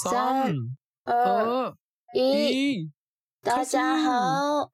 [0.00, 0.54] 三、
[1.04, 1.74] 二、二、
[2.14, 2.90] 一，一。
[3.42, 4.70] 大家好。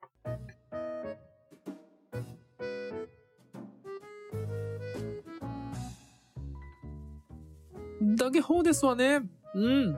[8.18, 9.22] だけほうですわね。
[9.54, 9.64] うん。
[9.64, 9.96] うん。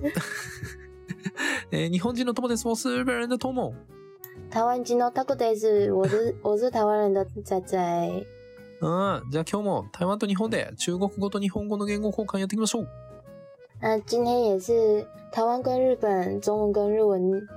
[1.72, 2.68] えー日本人の友です。
[2.68, 3.74] 我是日本人的友。
[4.50, 5.90] 台湾金のタコです。
[5.90, 7.78] 我是我是台湾人的仔仔。
[8.82, 9.30] うん。
[9.30, 13.09] じゃあ今日も台湾と日本で中国語と日本語の言語交換やっていきましょう。
[13.82, 17.48] 那今天也是台湾跟日本中文跟日文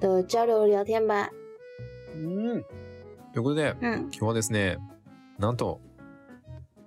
[0.00, 1.28] 的交流聊天吧。
[2.14, 2.64] うん。
[3.34, 4.78] ということで、嗯，今日はですね、
[5.38, 5.80] なんと、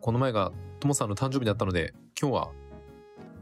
[0.02, 2.52] この前がともさんの誕生日だったので、今日は、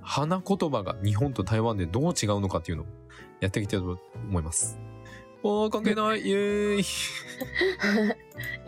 [0.01, 2.85] 花言葉が日本と台湾でどう違うのかっていうのを
[3.39, 4.77] やっていきたいと思います。
[5.43, 6.83] おー、関係ないイエーイ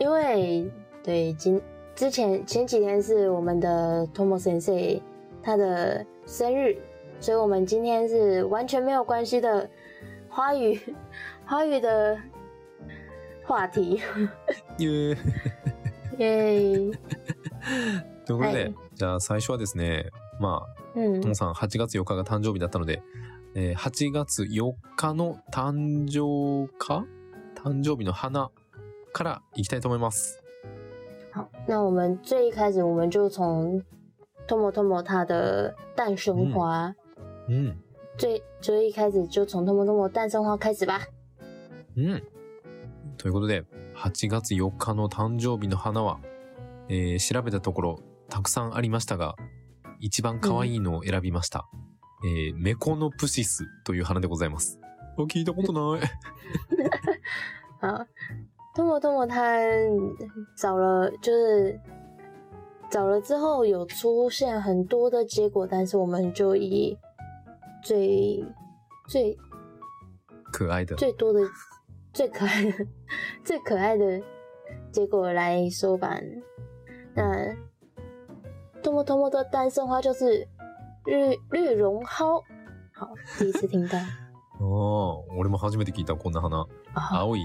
[0.00, 0.70] 因为
[1.02, 1.60] 对今
[1.94, 4.98] 之前前几天是我们的 Tomo 先生
[5.42, 6.76] 他的生日，
[7.20, 9.68] 所以我们今天是完全没有关系的
[10.28, 10.78] 花语
[11.46, 12.18] 花语的
[13.44, 14.00] 话题。
[14.78, 15.16] イエー。
[16.18, 16.98] イ耶，
[18.26, 18.74] ということで、はい。
[18.94, 23.02] じゃあ最初はですね、まあ、嗯ともさん8月4日が誕生日だったので、
[23.54, 27.06] えー8月4日の誕生か？
[27.54, 28.50] 誕生日の花
[29.12, 30.42] からいきたいと思います。
[31.32, 33.82] 好，那我们最一开始我们就从
[34.46, 36.94] Tomo Tomo 他的诞生花，
[37.48, 37.76] うん。
[38.18, 41.00] 最最一开始就从 Tomo Tomo 诞生花开始吧。
[41.96, 42.22] うん。
[43.18, 43.64] ということで、
[43.96, 46.18] 8月4日の誕生日の花は、
[46.88, 49.36] えー調べたところ、たくさんありましたが、
[50.00, 51.68] 一番可愛いのを選びました。
[52.24, 54.78] えーメコノプシスという花でございます。
[55.18, 56.00] あ聞いたことない。
[57.80, 58.06] 好，
[58.74, 59.34] 托莫托莫他
[60.56, 61.78] 找了，就是
[62.91, 66.97] 找了之后有出现很多的结果，但是我们就以
[67.83, 68.43] 最
[69.07, 69.37] 最
[70.51, 70.95] 可愛的。
[70.95, 71.41] 最多的、
[72.13, 72.87] 最可爱的、
[73.43, 74.21] 最可爱的
[74.91, 76.17] 结果来说吧。
[77.13, 77.55] 那
[78.81, 80.47] 托莫托莫的诞生花就是
[81.05, 82.41] 绿绿绒蒿，
[82.93, 83.97] 好，第一次听到。
[84.59, 86.65] ああ、俺も初めて聞いた、こんな花。
[86.93, 87.41] 啊，青い、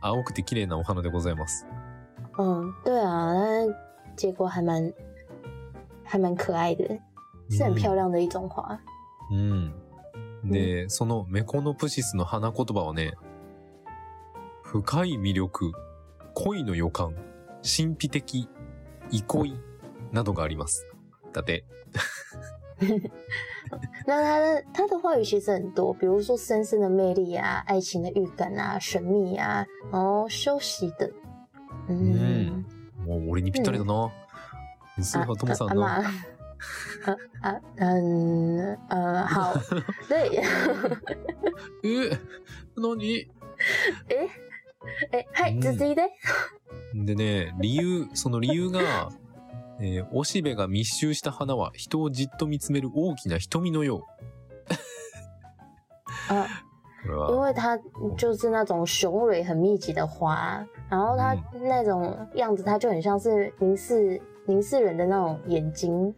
[0.00, 1.66] 青くて綺麗なお花でございます。
[2.36, 3.66] 嗯，对啊，那
[4.15, 4.93] 结果还蛮
[6.03, 6.99] 还蛮可爱的，
[7.49, 8.79] 是很漂亮的一种花。
[9.31, 9.73] うん。
[10.45, 13.13] で、そのメコノプシスの花言葉はね、
[14.61, 15.71] 深い魅力、
[16.33, 17.15] 恋の予感、
[17.61, 18.49] 神秘的、
[19.09, 19.57] 憩い
[20.11, 20.85] などがあります。
[21.31, 21.63] だって、
[24.05, 31.09] 那它的它的话语其实很多，比如说深深的魅力啊、爱情的预感啊、神秘啊，然后休息等。
[31.87, 32.42] 嗯，
[33.19, 34.11] もう俺にぴったりだな。
[35.01, 35.85] そうか、ともさんの。
[35.85, 36.07] 啊嘛，
[37.03, 39.53] 啊啊嗯呃好，
[40.07, 40.39] 对，
[41.83, 42.17] え、
[42.77, 43.27] 何？
[44.09, 44.29] 诶
[45.11, 46.11] 诶，はいうん続いて。
[46.93, 49.09] でね、理由、その理由が、
[49.79, 54.05] えーおしべが密集した花は人をじっと見つめる大きな瞳のよ
[56.29, 56.33] う。
[56.33, 56.47] 啊，これ
[57.05, 57.77] 因は、为它
[58.17, 66.13] 就是那种雄蕊很密集的花，然后它那种样子，它就很像是凝视凝视人的那种眼睛，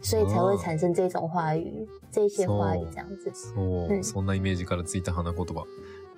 [0.00, 3.30] 所以才会产生这种话语，这些话语这样子。
[3.32, 5.64] そう、うんそんなイメージからついた花言葉。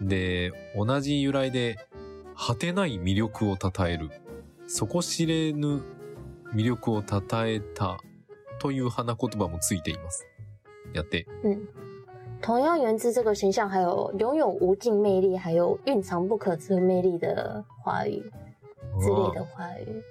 [0.01, 1.77] で、同じ由来で、
[2.37, 4.11] 果てない魅力を称える、
[4.67, 5.83] 底知れぬ
[6.53, 7.99] 魅力を称えた
[8.59, 10.27] という花言葉もついています。
[10.93, 11.27] やって。
[11.45, 11.61] 嗯，
[12.45, 18.23] 同样源自这个形象，还有拥有无尽魅力，还有蕴藏不可知魅力的话语
[19.01, 20.03] 之类的话语。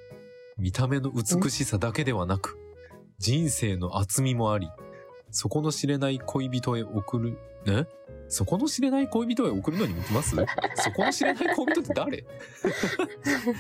[0.58, 2.58] 見た目の美しさだけではなく、
[3.20, 4.68] 人生の厚みもあり、
[5.30, 7.86] そこの知れない恋人へ送る、え？
[8.30, 10.36] そこの知れない恋人へ送るのに向きます？
[10.76, 12.26] そこの知れない恋人って誰？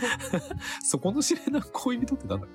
[0.84, 2.47] そこの知れない恋人ってなんだ？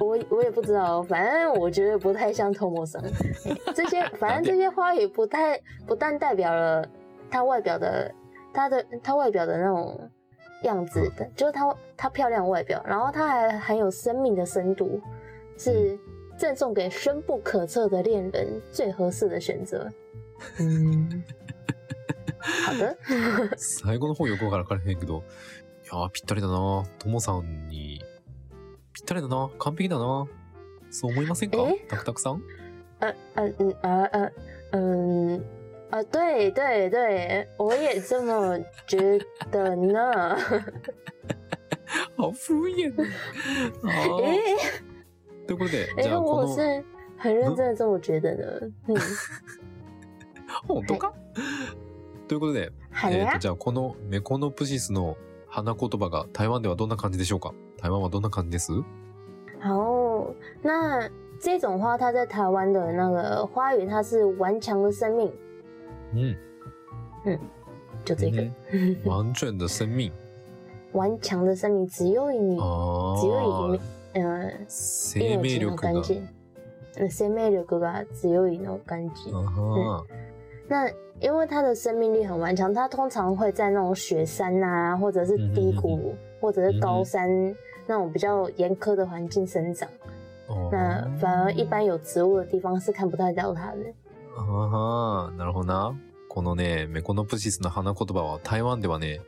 [0.00, 3.02] 我我也不知道，反正我觉得不太像托莫森。
[3.02, 3.12] 欸
[3.74, 6.86] 这些 反正这些花语不太不但代表了
[7.30, 8.12] 他外表的
[8.52, 10.10] 他的他外表的那种
[10.62, 15.00] 样子的，就是他他漂亮外表，然后他还含有生命的深度，
[15.58, 15.98] 是
[16.38, 19.90] 赠送给深不可测的恋人最合适的选择。
[20.58, 21.22] 嗯，
[22.64, 22.96] 好的，
[23.56, 25.22] 最後の方よくわからへんけど、
[25.84, 28.00] いやーぴったりだなともさんに、
[28.93, 29.49] ぴったりだな。
[29.59, 30.27] 完璧だな。
[30.89, 31.57] そう思いませんか？
[31.57, 31.75] え？
[31.87, 32.41] たくたくさん？
[32.99, 34.31] 呃呃嗯呃呃
[34.73, 35.43] 嗯
[35.91, 38.57] 啊，对对对，我也这么
[38.87, 39.19] 觉
[39.51, 40.37] 得呢。
[42.17, 42.93] あ、ふうやん。
[43.83, 44.23] あー。
[44.23, 44.57] 诶
[45.47, 46.83] ということで、诶，じゃあこの、我是
[47.17, 48.71] 很认真的这么觉得呢。
[48.87, 48.95] 嗯，
[50.67, 51.13] 本当か、
[52.27, 52.71] ということで、
[53.11, 53.39] えっ、と、。
[53.39, 55.17] じゃあこのメコノプシスの
[55.47, 57.53] 花言葉が台湾ではどんな感じでしょうか？
[57.80, 58.72] 台湾はどんな感じです
[59.60, 61.08] 好，那
[61.40, 65.32] 这种花它在台湾的那个花语，它是顽强的生命，
[66.14, 67.38] うん。
[68.04, 68.42] 就这个、
[68.72, 70.12] うん 完全的生命。
[70.92, 73.80] 顽强的生命，強いにあ強い
[74.14, 75.76] あ、嗯生命の命力が。
[75.76, 76.22] 感じ。
[76.98, 79.30] 嗯生命力が強いの感じ。
[79.32, 80.04] あ
[80.68, 80.88] 那
[81.20, 87.28] 因为它的生命力很顽强，它通常会在那种雪山啊，或者是低谷，或者是高山、
[87.91, 89.89] 那种比较严苛的环境生长。
[90.47, 93.93] あ那反而一般有植物的地方是看不太到它的。
[94.37, 95.99] ああ、なるほどな。
[96.29, 99.19] このね、メコノプシスの花言葉は台湾ではね、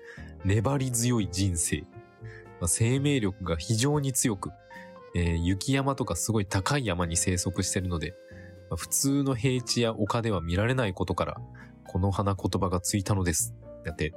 [0.45, 1.81] 粘り強い人生。
[2.61, 4.51] まあ生命力が非常に強く、
[5.13, 8.13] えー雪山とかすごい高い山に生息してるので、
[8.69, 11.41] まあ普通の平地や丘では見られないことから、
[11.85, 13.53] この花言葉がついたのです。
[13.83, 14.13] だって、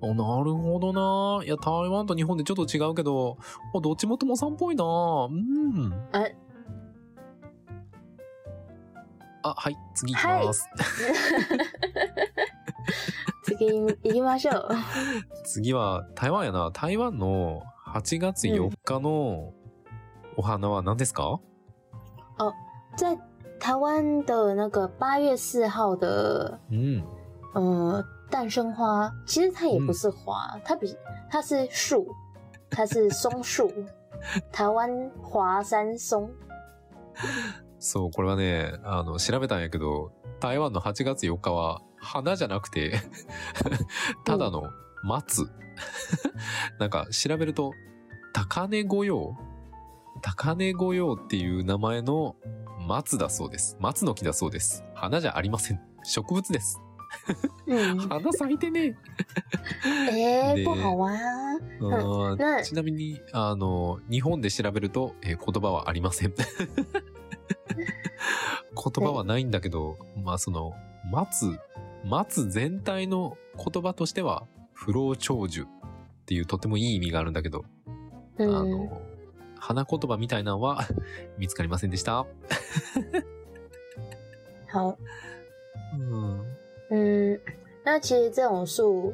[0.00, 0.92] あなるほど
[1.40, 1.44] な。
[1.44, 3.36] いや、台湾と日本でちょっと違うけど、
[3.74, 4.84] あどっちもともさんっぽいな。
[4.84, 5.92] うん。
[6.12, 6.36] 哎，
[9.42, 10.68] あ、はい、次行きます。
[13.44, 14.68] 次行きましょう。
[15.44, 16.70] 次は台湾やな。
[16.72, 19.52] 台湾の8月4日の
[20.36, 21.40] お花は何ですか、
[22.96, 23.18] 在
[23.58, 27.02] 台湾的那个八月四号的うん。
[27.54, 30.96] 呃诞生花，其实它也不是花，它比
[31.30, 32.06] 它是树，
[32.70, 33.72] 它是松树，
[34.52, 36.30] 台湾华山松。
[37.78, 43.00] そう、これはね、あの、調べたんやけど、台湾の8月4日は花じゃなくて、
[44.24, 44.64] ただの
[45.02, 45.48] 松。
[46.78, 47.72] なんか調べると、
[48.32, 49.36] 高根御用？
[50.20, 52.34] 高根御用っていう名前の
[52.86, 53.76] 松だそうです。
[53.78, 54.84] 松の木だそうです。
[54.94, 55.80] 花じゃありません。
[56.02, 56.80] 植物です。
[57.66, 58.96] 嗯，花咲いてね。
[60.10, 61.12] 哎、で不好啊。
[61.12, 66.34] あー那ちなみに、あの、日本で調べると、えー言葉はありません。
[68.74, 70.72] 言葉はないんだけど、まあその、
[71.10, 71.58] 松、
[72.04, 75.66] 松全体の言葉としては、不老長寿っ
[76.26, 77.64] ていうとてもいい意味があるんだけど、
[78.38, 79.02] あ嗯，の、
[79.58, 80.86] 花言葉みたいなのは
[81.36, 82.26] 見つかりませんでした。
[84.72, 84.96] 好，
[85.94, 86.47] うん。
[86.89, 87.39] 嗯，
[87.83, 89.13] 那其实这种树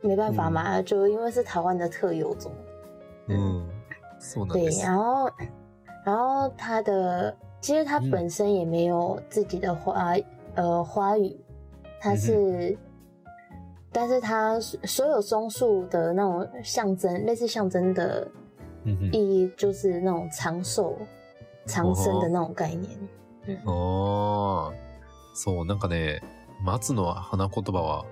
[0.00, 2.52] 没办法嘛，就因为是台湾的特有种。
[3.28, 3.66] うん。
[4.18, 4.82] そうなん对で，す。
[4.82, 5.30] 然后，
[6.04, 10.14] 然后它的其实它嗯本身也没有自己的花、
[10.54, 11.38] 呃花语，
[12.00, 12.76] 它是，
[13.92, 18.26] 但是它所所有松树的那种象征，类似象征的
[18.84, 20.96] うんうん意义，就是那种长寿、
[21.66, 22.98] 长生的那种概念。
[23.64, 24.72] ああ、
[25.34, 26.20] そう、なんかね、
[26.63, 28.05] 松の花言葉は、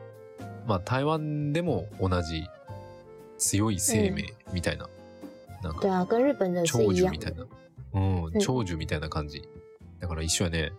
[0.68, 2.46] まあ台湾でも同じ
[3.38, 4.88] 強い生命みたいな、
[5.64, 7.36] なんか对啊，跟日本的是長一样的寿みたい。
[7.36, 7.46] な、
[7.94, 9.48] うん、長寿みたいな感じ。
[10.00, 10.72] だから一緒やね。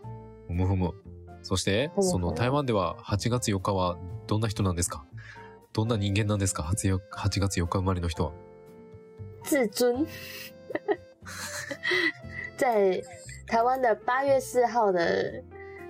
[0.47, 0.95] ふむふむ。
[1.43, 3.97] そして、ふむふむその台湾では8月4日は
[4.27, 5.05] どんな人なんですか？
[5.73, 6.99] どんな人間なんですか ?8
[7.41, 8.33] 月4日生まれの人は。
[9.45, 10.07] 至尊，
[12.59, 13.03] 在
[13.47, 15.43] 台湾的八月四号的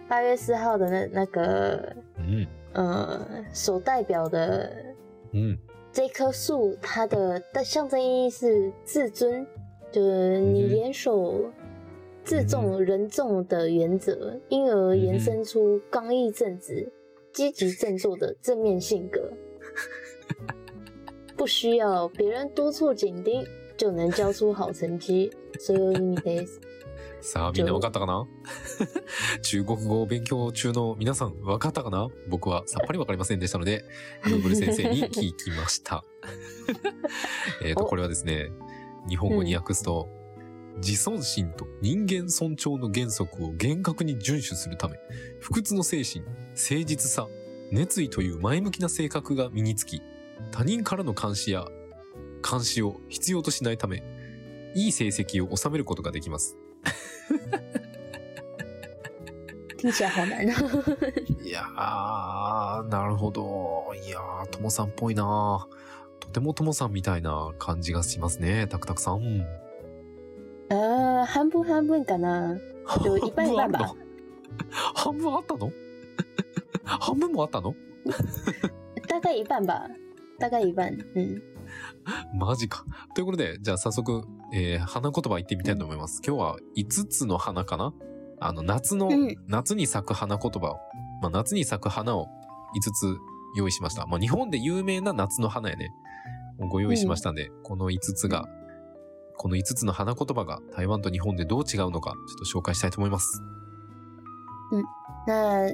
[0.09, 2.47] 八月四号的那那个うん。
[2.73, 4.71] 呃所代表的
[5.33, 5.57] うん。
[5.91, 9.47] 这棵树，它的的象征意义是至尊，
[9.91, 11.51] 就是你嗯哼联手
[12.25, 16.91] 自重人重的原则，因而延伸出刚毅正直、
[17.31, 19.31] 积极振作的正面性格。
[21.37, 23.45] 不需要别人督促紧盯，
[23.77, 25.31] 就能交出好成绩。
[25.59, 26.59] 所有意味です。
[27.22, 28.26] さあ、みんなわかったかな？
[29.42, 32.08] 中国語を勉強中の皆さん、わかったかな？
[32.28, 33.84] 僕はさっぱりわかりませんでしたので、
[34.24, 36.04] グーグル先生に聞きました。
[37.64, 37.86] えっと、お。
[37.86, 38.50] これはですね、
[39.08, 40.08] 日本語に訳すと、
[40.76, 44.96] 自尊心と人間尊重の原則を厳格に遵守するため、
[45.40, 47.28] 不屈の精神、誠実さ、
[47.70, 50.00] 熱意という前向きな性格が身につき、
[50.52, 51.66] 他人からの監視や
[52.48, 54.02] 監視を必要としないため、
[54.74, 56.56] いい成績を収めることができます。
[59.78, 60.46] 听起来好难。
[61.42, 63.92] いやー、なるほど。
[64.06, 65.66] いやー、ともさんっぽいな
[66.20, 69.20] とてもともさんみたいな感じがしますね、たくたくさん。
[70.68, 72.56] 呃，半分半分かな。
[72.84, 73.94] 半一半吧。
[74.94, 75.72] 半分あったの？
[76.84, 77.74] 半分もあったの？
[79.08, 79.88] 大概一半吧，
[80.38, 80.86] 大概一半。
[81.16, 81.42] 嗯，
[82.34, 82.84] マジか。
[83.14, 84.22] ということで、じゃあ早速、
[84.52, 86.22] えー花言葉言ってみたいと思います。
[86.26, 87.92] 今日は5つの花かな？
[88.40, 90.76] あの、夏の、うん夏に咲く花言葉を、
[91.22, 92.26] まあ、夏に咲く花を
[92.76, 93.18] 5つ
[93.56, 94.06] 用意しました。
[94.06, 95.90] まあ、日本で有名な夏の花やね。
[96.68, 98.46] ご用意しましたんで、この5つが、
[99.36, 103.42] この5つの花言葉が台湾と日本でどう違うのか、ちょっと紹介したいと思います。
[105.26, 105.66] 那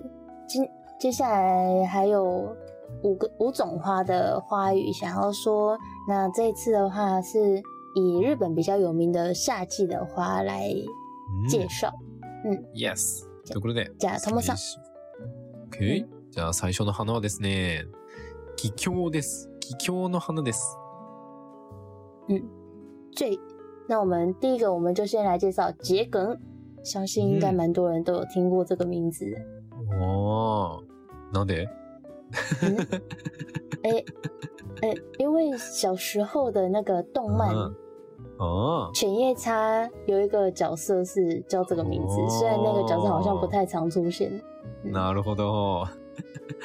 [0.49, 2.57] 接接下来还有
[3.04, 5.78] 五个五种花的花语，想要说，
[6.08, 7.62] 那这一次的话是
[7.96, 11.92] 以日本比较有名的夏季的花来うん介紹。
[12.74, 13.28] Yes!
[13.46, 14.58] ということで、じゃあ、ともさん。
[15.70, 17.86] OK、じゃあ最初の花はですね、
[18.56, 19.50] 気境です。
[19.60, 20.78] 気境の花です。
[23.16, 23.38] 最，
[23.88, 26.38] 那我们第一个我们就先来介绍桔梗，
[26.84, 29.38] 相信应该蛮多人都有听过这个名字的。
[30.00, 30.84] ああ、
[31.34, 31.85] なんで嗯，
[33.83, 34.05] 哎
[34.83, 37.75] 哎，因为小时候的那个动漫嗯
[38.39, 44.43] ああ、《犬夜叉》有一个角色是叫这个名字，哦虽然那个角色好像不太常出现。
[44.85, 45.87] なるほど。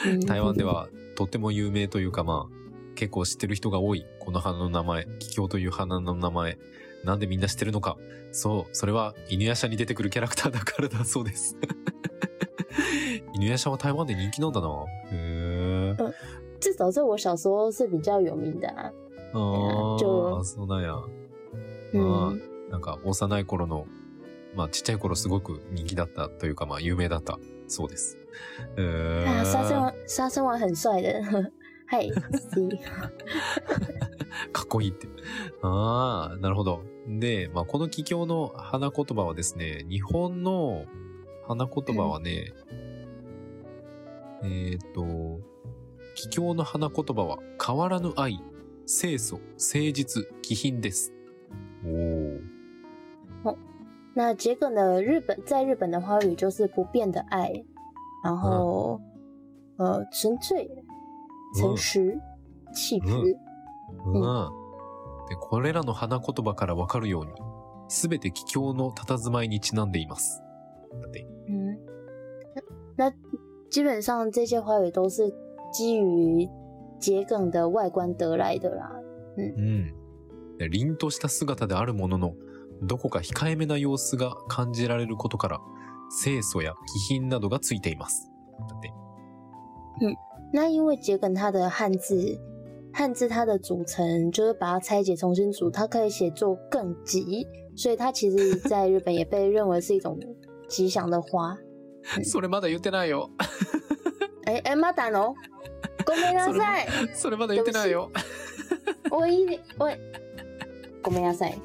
[0.05, 6.57] 嗯台湾ではとっても有名というかまあ、結構知ってる人が多い、この花の名前、気境という花の名前。
[7.05, 7.97] なんでみんな知ってるのか。
[8.33, 11.57] そう、それは犬夜叉に出てくるキャラクターだからだそうです。
[13.35, 14.67] 犬夜叉は台湾で人気なんだな。
[15.11, 15.15] へ
[15.99, 16.13] え。
[16.59, 18.91] 至少在我小时候是比较有名的啊。
[19.33, 19.95] あ
[20.39, 20.83] あ、そうなん。
[20.83, 20.95] や。
[22.69, 22.81] なん。
[22.81, 23.85] か幼い頃の、
[24.55, 28.17] まあちっちゃい頃すごく人気だったというかまあ有名だったそうです。
[28.77, 31.21] へ啊，杀生ー丸，杀生丸很帅的。
[31.87, 32.79] 嗨，C，
[34.53, 35.07] かっこいいって。
[35.61, 36.83] ああ、なるほど。
[37.07, 40.85] で、まあこの気境の花言葉はですね、日本の
[41.47, 42.53] 花言葉はね、
[44.43, 45.39] えっ、と、
[46.15, 48.39] 気境の花言葉は変わらぬ愛、
[48.85, 51.13] 清楚、誠実、気品です。
[51.85, 52.41] おー。
[54.13, 57.63] 那桔梗的日本在日本的花语就是不变的爱，
[58.25, 58.99] 然后、
[59.77, 60.69] 呃纯粹、
[61.55, 62.19] 诚实、
[62.73, 63.37] 气质。
[64.05, 64.49] うん。
[65.29, 67.31] で、これらの花言葉からわかるように、
[67.87, 70.43] すべて気境の佇まいにちなんでいます。
[71.01, 71.25] だって。
[71.47, 71.79] 嗯，
[72.97, 73.13] 那那
[73.69, 75.33] 基本上这些花语都是
[75.72, 76.48] 基于
[77.00, 78.90] 桔梗的外观得来的啦。
[79.36, 79.94] うん。
[80.58, 82.34] で凛とした姿であるものの、
[82.82, 85.60] どこか控えめな様子が感じられることから、
[86.22, 86.72] 清楚や
[87.08, 88.30] 気品などがついています。
[88.68, 88.90] だって。
[90.52, 92.38] 那因为桔梗它的汉字，
[92.92, 100.18] 汉字它的组成就是把它拆解重新组，它可以写作更吉，所以它其实在日本也被认为是一种
[100.68, 101.58] 吉祥的花。
[102.22, 103.28] それまだ言ってないよ。
[104.46, 105.34] 哎哎，妈蛋哦，
[106.11, 108.11] ごめんなさい，それまだ言ってないよ。
[109.09, 109.97] 我一我
[111.01, 111.57] ごめんなさい。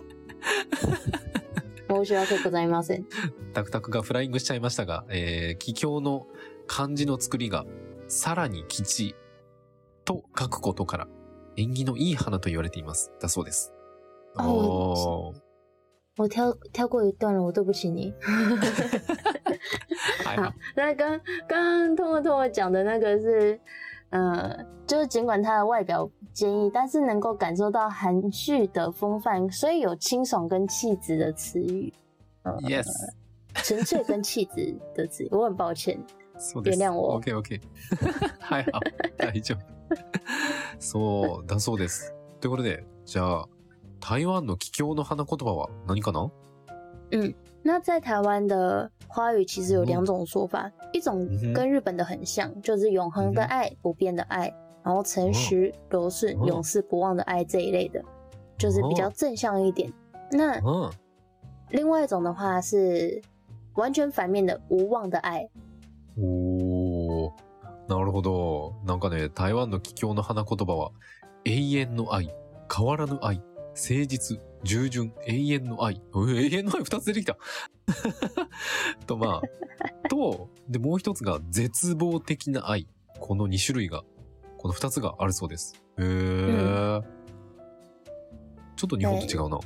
[1.88, 3.06] 申し訳ございません。
[3.52, 6.26] タクタクがフライングしちゃいましたが、えー、気境の
[6.66, 7.64] 漢字の作りが、
[8.08, 9.14] さらに吉
[10.04, 11.08] と書くことから、
[11.56, 13.12] 縁起のいい花と言われています。
[13.20, 13.72] だそうです。
[14.36, 15.40] あおー。
[16.18, 18.14] 我跳跳过一段了，我对不起你。
[20.24, 20.54] はいはい。
[20.74, 23.60] 那刚刚刚通过通过讲的那个是，
[24.09, 31.93] 呃，就是尽管它的外表坚毅，但是能够感受到含蓄的风范，所以有清爽跟气质的词语，
[32.43, 32.87] Yes。
[33.53, 35.29] 纯粹跟气质的词语。
[35.31, 35.99] 我很抱歉，
[36.39, 36.79] そうです。
[36.79, 37.61] 原谅我 OK, OK.
[38.39, 39.13] はいはい。
[39.17, 39.59] 大丈夫。
[40.79, 42.13] そう、だそうです。
[42.39, 43.49] ということで、じゃあ、
[43.99, 46.31] 台湾の気境の花言葉は何かな
[47.65, 58.03] 那在台湾的花语其实有两种说法，一种嗯哼跟日本的很像，就是永恒的嗯哼爱、不变的爱，然后诚实、柔顺、哦永世不忘的爱这一类的，
[58.57, 59.91] 就是比较哦正向一点。
[60.31, 60.91] 那うん。
[61.69, 63.21] 另外一种的话是
[63.75, 65.47] 完全反面的无望的爱。
[66.17, 67.31] おー。
[67.87, 68.73] なるほど。
[68.85, 70.91] なんかね、台湾の気境の花言葉は、
[71.43, 72.33] 永遠の愛、
[72.73, 73.41] 変わらぬ愛、
[73.76, 76.00] 誠実、従順、永遠の愛。
[76.12, 77.36] う 永遠の愛二つ出てきた。
[79.06, 79.42] と、まあ、
[80.08, 82.86] と、で、もう一つが絶望的な愛。
[83.20, 84.02] この二種類が、
[84.58, 85.74] この二つがあるそうです。
[85.98, 87.02] へー。
[88.76, 89.60] ちょっと日本と違うな。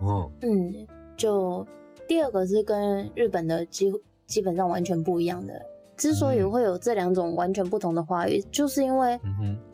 [0.00, 0.30] うん。
[0.40, 1.66] 嗯，就
[2.08, 3.92] 第二个是跟日本的基
[4.26, 5.54] 基本上完全不一样的。
[5.96, 9.18] 之所以嗯会有这两种完全不同的花语，就是因为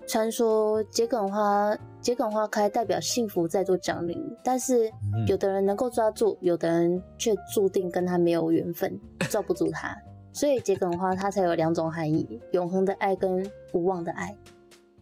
[0.08, 9.00] 传说桔梗花桔梗花开代表幸福在做降临，但是うん有的人能够抓住，有的人却注定跟他没有缘分，
[9.30, 9.98] 抓不住他。
[10.34, 14.36] 所以桔梗花它才有两种含义：永恒的爱跟无望的爱。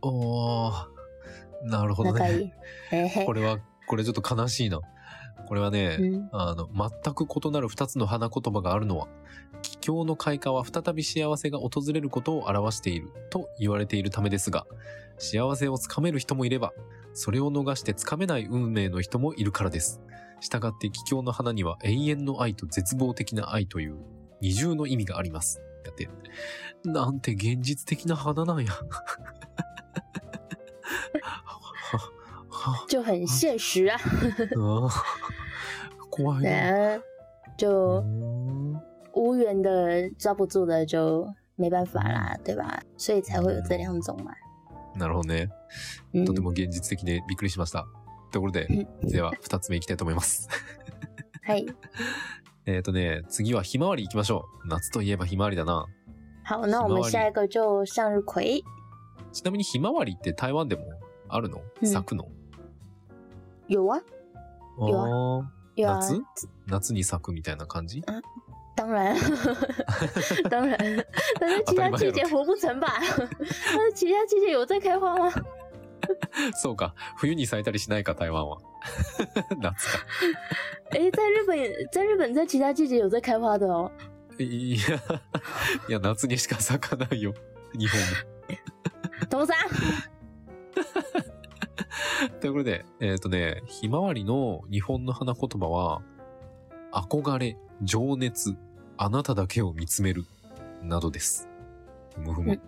[0.02, 0.92] おー。
[1.64, 2.20] なるほどね。
[2.20, 2.52] 仲いい。
[2.90, 3.34] 嘿 嘿こ。
[3.34, 4.80] れは、これちょっと悲しいな。
[5.47, 9.09] これはね、嗯あの、全く異なる二つの花言葉があるのは、
[9.63, 14.67] 帰郷の開花は再び幸せが訪れることを表していると言われているためですが、
[15.19, 16.73] 幸せをつかめる人もいれば、
[17.15, 20.03] それを逃してつかめない運命の人もいるからです。
[20.41, 23.97] したがって帰郷の花には永遠の愛と絶望的な愛という
[24.43, 25.63] 二重の意味があります。
[25.85, 26.11] やって。
[26.85, 28.73] なんて現実的な花なんや。
[32.89, 33.99] 就很现实啊。
[33.99, 34.91] あー
[36.11, 36.97] 怖い对な。
[36.97, 37.01] 啊，
[37.57, 38.03] 就
[39.13, 42.81] 无缘的抓不住的就没办法啦，对吧？
[42.97, 44.33] 所以才会有这两种嘛。
[44.97, 45.49] なるほどね。
[46.25, 47.87] とても現実的でびっくりしました。
[48.33, 48.67] ところで、
[49.03, 50.49] では二つ目いきたいと思います。
[51.43, 51.67] はい。
[52.67, 54.69] えっとね、次はひまわり行きましょう。
[54.69, 55.87] 夏といえばひまわりだな。
[56.45, 58.65] 好，那我们下一个就向日葵。
[59.33, 60.85] ちなみにひまわりって台湾でも
[61.29, 62.46] あるの咲くの、うん
[63.69, 64.01] 有啊，
[64.79, 65.09] 有啊
[65.75, 66.23] 有啊，夏？
[66.69, 68.03] 夏に咲くみたいな感じ？
[68.77, 69.17] 当然，
[70.51, 70.77] 当然，
[71.41, 73.01] 但是其他季节活不成吧？
[73.01, 75.33] 但是其他季节有在开花吗？
[76.55, 76.95] そうか。
[77.19, 78.59] 冬に咲いたりしないか、台湾は。
[79.61, 80.05] 夏か。
[80.93, 81.57] 诶，在日本，
[81.91, 83.91] 在日本，在其他季节有在开花的哦？
[84.39, 85.01] いや、
[85.89, 87.33] いや、夏にしか咲かないよ。
[87.73, 87.99] 日本
[89.31, 89.55] 懂啥？
[92.41, 96.03] ということで、えっ、とね、ひまわりの日本の花言葉は、
[96.93, 98.57] 憧れ、情熱、
[98.97, 100.25] あなただけを見つめる、
[100.83, 101.49] などです。
[102.15, 102.61] ふむふむ。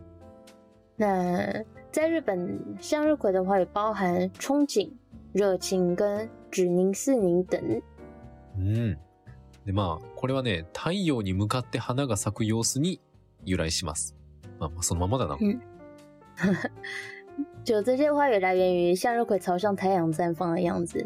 [0.97, 4.91] 那在日本，向日葵的话也包含憧憬、
[5.33, 7.83] 热情跟只凝视凝等。
[8.59, 8.99] うん。
[9.65, 13.01] で、まあ、これはね、太陽に向かって花が咲く様子に
[13.45, 14.17] 由来します。
[14.59, 15.39] まあ、まあそのままだな。
[17.39, 21.05] 嗯就这些花语来源于向日葵朝向太陽绽放的样子。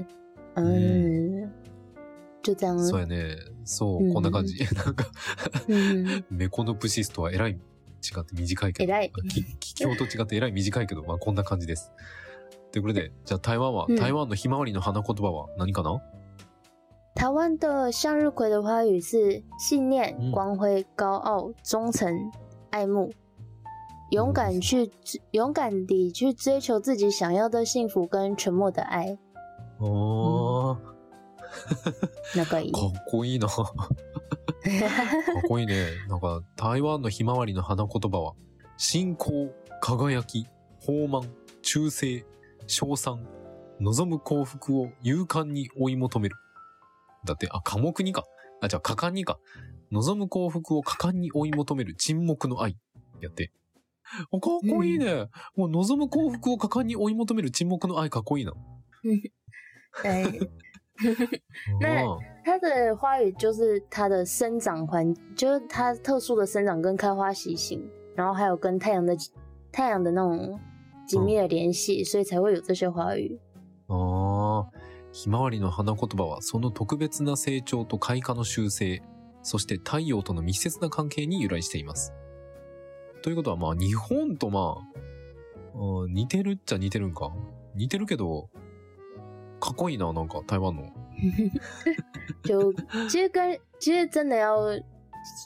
[0.54, 1.50] 嗯，
[2.42, 2.78] 就这样。
[2.78, 3.36] そうやね。
[3.64, 4.64] そう、うんこんな感じ。
[4.74, 5.04] なんか、
[5.68, 7.56] 嗯， メコノプシスとはえらい違
[8.20, 8.92] って短いけど。
[8.92, 11.92] 偉いき気境と違ってえらい短いけど、まあこんな感じです。
[12.70, 16.00] ということで、じゃあ台湾は、うん台湾のひまわりの花言葉は何かな？
[17.14, 22.08] 台湾的向日葵的花语是信念、嗯光辉、高傲、忠诚、
[22.70, 23.10] 爱慕，
[24.12, 24.92] 勇敢去
[25.30, 29.18] 勇敢地去追求自己想要的幸福跟沉默的愛。
[29.78, 30.76] あー、
[32.36, 32.72] 仲いい。
[32.76, 33.48] かっこいいな。
[33.48, 35.86] かっこいいね。
[36.10, 38.34] なんか、台湾のひまわりの花言葉は、
[38.76, 40.46] 信仰、輝き、
[40.86, 42.06] 豊満、忠誠、
[42.66, 43.26] 称賛、
[43.80, 46.36] 望む幸福を勇敢に追い求める。
[47.24, 48.24] だって、あ、寡黙にか。
[48.60, 49.38] あ、じゃあ、果敢にか。
[49.90, 52.76] 望む幸福を果敢に追い求める沈黙の愛。
[53.22, 53.52] やって。
[54.30, 55.26] あかっこいいね。
[55.56, 58.52] もう望む幸福を果敢に追い求める沈黙の愛かっこいいな。
[60.02, 60.50] 对，
[62.44, 67.82] 那的花语就是它的生长环，就是它特殊的生长跟开花习性，
[68.14, 69.16] 然后还有跟太阳的
[69.72, 70.60] 太阳的那种
[71.06, 73.38] 紧密的联系，所以才会有这些花语。
[73.88, 74.70] ああ、
[75.12, 79.02] ひまわりの花言葉はその特別な成長と開花の習性、
[79.42, 82.12] そして太陽との密接な関係に由来しています。
[83.22, 84.76] ということはまあ日本とま
[85.74, 87.32] あ、うん似てるっちゃ似てるんか。
[87.74, 88.50] 似てるけど、
[89.60, 90.82] かっこいいな、なんか台湾の。
[92.44, 92.72] 就
[93.08, 94.58] 其实跟其实真的要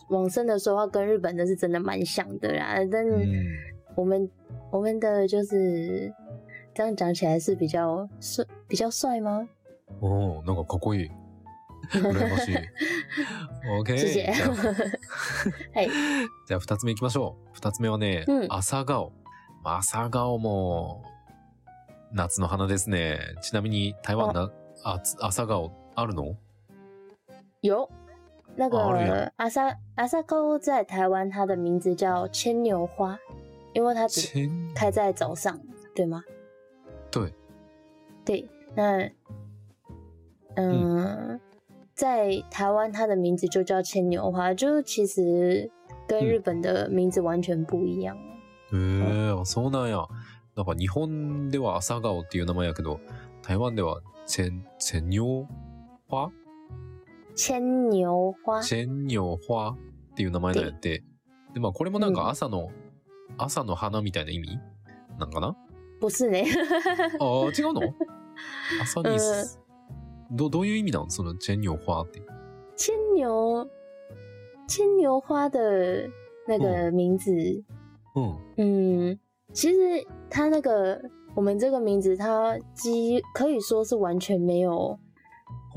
[0.09, 2.77] 往深的说的话，跟日本的是真的蛮像的啦。
[2.91, 3.77] 但うん。
[3.95, 4.29] 我们
[4.71, 6.13] 我们的就是
[6.75, 9.49] 这样讲起来是比较帅，比较帅吗？
[10.01, 11.11] おーなんかかっこいい。
[11.91, 12.57] 羨ましい。
[13.81, 13.97] OK。
[13.97, 14.51] じゃあ。
[15.79, 15.91] はい。
[16.47, 17.51] じゃあ二つ目行きましょう。
[17.55, 19.13] 二つ目はね、うん朝顔。
[19.63, 21.05] まあ朝顔も、
[22.13, 23.21] 夏の花ですね。
[23.43, 24.51] ちなみに台湾な、
[24.85, 26.37] あつ朝顔あるの？
[27.63, 27.89] 有
[28.57, 33.19] 那个阿萨阿萨沟在台湾，它的名字叫牵牛花，
[33.75, 35.61] 因为它只千开在早上，
[35.95, 36.23] 对吗？
[37.11, 37.33] 对。
[38.25, 39.09] 对，那
[40.57, 41.41] 嗯，
[41.97, 45.71] 在台湾它的名字就叫牵牛花，就其实
[46.07, 48.15] 跟嗯日本的名字完全不一样。
[48.71, 50.07] へえあそうなんや。
[50.55, 53.01] なんか日本では朝顔っていう名前やけど、
[53.43, 55.47] 台湾では千、千鸟
[56.11, 56.31] 花？
[57.35, 59.77] 牵牛花，千鸟花っ
[60.17, 61.03] ていう名前なんやって。
[61.55, 62.71] で、まあこれもなんか朝の、
[63.39, 64.59] 朝の花みたいな意味
[65.19, 65.55] なんかな？
[66.01, 66.39] 不是呢？
[67.21, 67.95] ああ、違うの？
[68.83, 69.66] 朝にうん
[70.32, 72.22] ど、どういう意味なのそのチェンニョ花って。
[72.76, 73.68] 牵牛
[74.68, 76.10] 牵牛花的
[76.48, 77.32] 那个名字，
[78.16, 78.38] うん。
[78.58, 79.20] 嗯，
[79.54, 81.02] 其实它那个
[81.36, 84.98] 我们这个名字，它基可以说是完全没有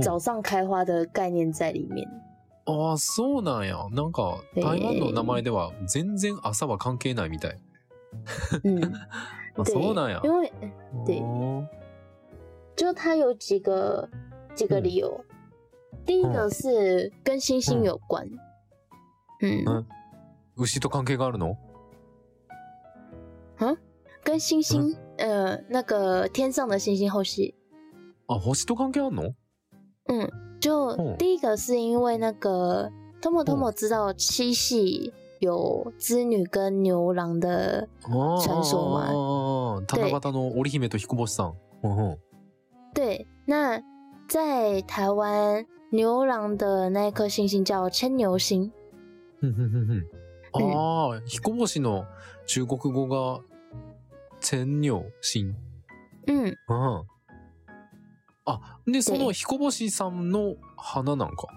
[0.02, 2.06] 早上开花的概念在里面。
[2.66, 3.88] ああ、そうなんや。
[3.90, 7.58] なんか、へー台湾の名前では全然朝は関係ないみたい。
[8.64, 8.80] 嗯，
[9.56, 10.22] あ对そうなんや。
[10.24, 10.50] 因为
[11.04, 11.66] 对おー
[12.74, 14.08] 就它有几个
[14.55, 15.23] 几个理由。
[16.05, 18.27] 第一个是跟星星有关，
[19.41, 19.85] 嗯，嗯。
[20.55, 21.55] 牛と関係があるの？
[24.23, 27.55] 跟星星，呃，那个天上的星星后系，
[28.27, 29.33] あ、星と関係あんの？
[30.07, 31.15] 嗯，就哦。
[31.17, 38.99] 第一个是因为那个 Tomo Tomo 知道七系有织女跟牛郎的，あ传说
[39.87, 42.17] 七夕の織姫と彦星さん
[42.93, 43.81] 对，那
[44.28, 48.70] 在台湾牛郎的那颗星星叫牵牛星，
[49.40, 50.02] ふんふんふんふん
[50.52, 52.06] ああ、彦星の
[52.46, 53.40] 中国語が、
[54.40, 55.54] 千鸟神。
[56.26, 57.06] 嗯，うん。
[58.46, 61.48] あ、で、その彦星さんの花なんか。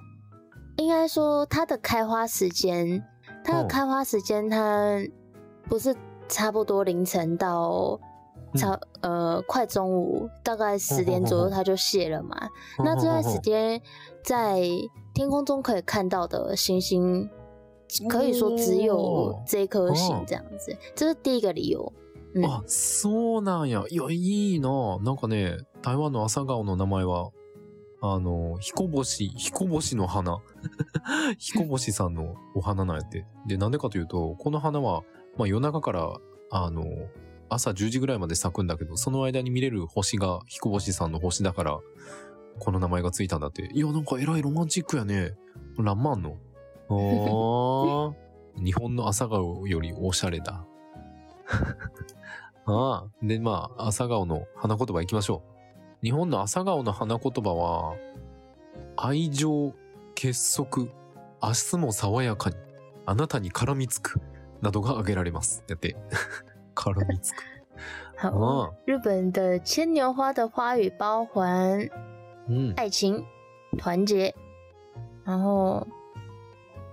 [0.78, 3.04] 应该说它的开花时间，
[3.44, 5.00] 它的哦开花时间它
[5.68, 5.96] 不是
[6.28, 8.00] 差不多凌晨到
[8.55, 12.37] 差、呃快中午，大概十点左右它就谢了嘛。
[12.79, 13.81] 那这段时间
[14.25, 14.61] 在
[15.15, 17.29] 天空中可以看到的星星，
[18.09, 21.93] 可以说只有这颗星这样子，这是第一个理由。
[22.35, 23.85] 嗯，あ、そうなんや。
[23.91, 24.99] いや、いいな。
[25.03, 27.31] なんかね、台湾の朝顔の名前は、
[28.01, 30.39] あの、彦星、彦星の花。
[31.39, 33.27] 彦星さんのお花なんやって。
[33.47, 35.03] で、なんでかというと、この花は、
[35.37, 36.09] まあ夜中から、
[36.51, 36.85] あの、
[37.53, 41.79] 朝10時ぐらいまで咲くんだけど、その間に見れる星が彦星さんの星だから、
[42.59, 43.71] この名前がついたんだって。
[43.73, 45.35] いや、なんかえらいロマンチックやね。
[45.79, 46.37] ランマンの？
[46.89, 48.15] あー
[48.63, 50.67] 日本の朝顔よりおしゃれだ。
[52.67, 53.07] ああ。
[53.23, 55.43] で、まあ、朝顔の花言葉行きましょ
[56.03, 56.05] う。
[56.05, 57.97] 日本の朝顔の花言葉は、
[58.97, 59.75] 愛情、
[60.15, 60.85] 結束、
[61.43, 62.57] 明日も爽やかに、
[63.07, 64.21] あなたに絡みつく、
[64.61, 65.65] などが挙げられます。
[65.69, 65.97] やって。
[66.75, 67.43] 絡みつく。
[68.17, 68.75] 好。
[68.87, 71.89] 日本的牵牛花的花语包含
[72.49, 72.75] うん。
[72.77, 73.25] 爱情、
[73.79, 74.35] 团结，
[75.25, 75.87] 然后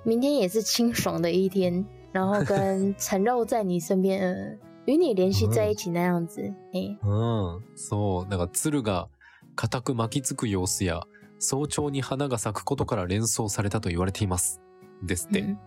[0.04, 6.42] 明天也是清爽的一天，然后跟缠绕在你身边， 呃与你联系在一起那样子。
[6.74, 7.62] 哎、うん。
[7.76, 8.28] そう。
[8.28, 9.08] なんか、鶴が
[9.56, 11.02] 固く巻きつく様子や、
[11.38, 14.60] 早朝に花が咲くことから連想されたと言われています。
[15.06, 15.42] ですって。
[15.42, 15.58] 嗯，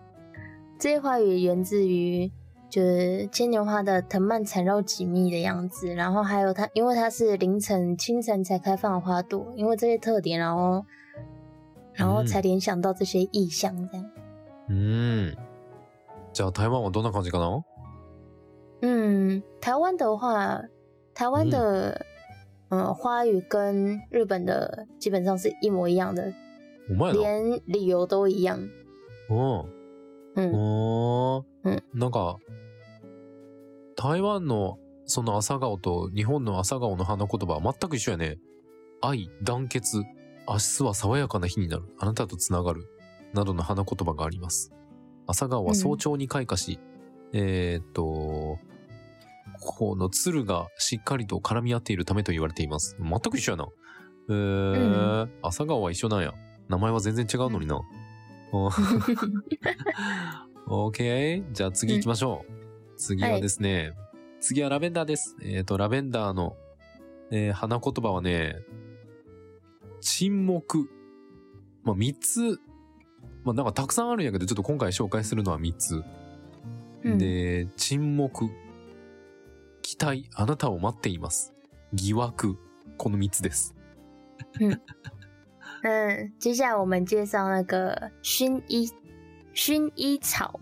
[0.77, 2.29] 这些花语源自于
[2.72, 10.84] 就是牵牛花的藤蔓缠绕紧密的样子，然后还有它，因为它是凌晨清晨才开放的花朵，因为这些特点，然后
[11.94, 14.10] 然后才联想到这些意象，这样。
[14.68, 15.34] うん。
[16.34, 17.64] じゃあ、台湾はどんな感じかな
[18.82, 20.62] 嗯，台湾的话，
[21.14, 22.04] 台湾的
[22.68, 26.32] 嗯、呃花语跟日本的基本上是一模一样的，
[26.90, 27.18] お前な。
[27.18, 28.68] 连理由都一样。
[29.30, 29.64] うん。
[30.36, 32.36] 嗯おーうんなんか、
[33.95, 38.37] 台湾のその朝顔と日本の朝顔の花言葉は全く一緒やね。
[39.01, 39.97] 愛、団結、
[40.47, 42.87] 明日は爽やかな日になる、あなたとつながる、
[43.33, 44.71] などの花言葉があります。
[45.27, 46.79] 朝顔は早朝に開花し、
[47.33, 48.59] えーっと、
[49.59, 52.95] この鶴がしっかりと絡み合っているためと言われています。
[52.99, 53.67] 全く一緒やな。
[54.29, 56.33] えー、朝顔は一緒なんや。
[56.69, 57.81] 名前は全然違うのにな。
[58.53, 58.69] お
[60.89, 61.51] OK。
[61.51, 62.62] じゃあ次行きましょう。
[62.97, 63.93] 次はですね、
[64.39, 65.35] 次はラベンダーです。
[65.41, 66.55] えっ、と、ラベンダーの、
[67.31, 68.57] えー花言葉はね、
[70.01, 70.89] 沈黙。
[71.83, 72.59] まあ、三つ、
[73.43, 76.01] まあ、なんかたくさんあるんやけど、ちょっと今回紹介するのは三つ。
[77.03, 78.49] 嗯，で、沈黙。
[79.81, 81.53] 期待、あなたを待っています。
[81.93, 82.57] 疑惑。
[82.97, 83.75] この三つです。
[85.81, 88.89] 嗯，接下来我们介绍那个薰衣
[89.53, 90.59] 薰衣草。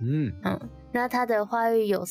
[0.00, 0.34] うん。
[0.44, 2.05] 嗯，那它的花语有，